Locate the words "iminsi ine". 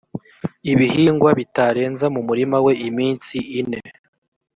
2.87-3.79